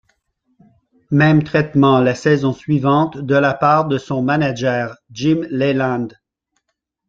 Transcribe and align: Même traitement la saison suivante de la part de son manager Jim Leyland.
Même 1.11 1.43
traitement 1.43 1.99
la 1.99 2.15
saison 2.15 2.53
suivante 2.53 3.19
de 3.19 3.35
la 3.35 3.53
part 3.53 3.87
de 3.87 3.99
son 3.99 4.23
manager 4.23 4.97
Jim 5.11 5.41
Leyland. 5.51 6.07